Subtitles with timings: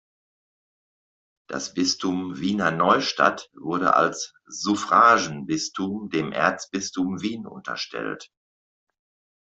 [1.47, 8.31] Das Bistum Wiener Neustadt wurde als Suffraganbistum dem Erzbistum Wien unterstellt.